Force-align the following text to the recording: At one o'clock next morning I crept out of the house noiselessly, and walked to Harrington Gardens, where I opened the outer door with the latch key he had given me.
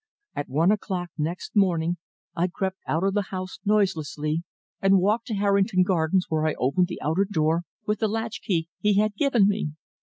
At 0.35 0.49
one 0.49 0.71
o'clock 0.71 1.11
next 1.15 1.55
morning 1.55 1.97
I 2.35 2.47
crept 2.47 2.79
out 2.87 3.03
of 3.03 3.13
the 3.13 3.27
house 3.29 3.59
noiselessly, 3.65 4.41
and 4.81 4.97
walked 4.97 5.27
to 5.27 5.35
Harrington 5.35 5.83
Gardens, 5.83 6.25
where 6.27 6.47
I 6.47 6.55
opened 6.55 6.87
the 6.87 6.99
outer 7.03 7.27
door 7.31 7.65
with 7.85 7.99
the 7.99 8.07
latch 8.07 8.41
key 8.41 8.67
he 8.79 8.95
had 8.97 9.13
given 9.15 9.47
me. 9.47 9.73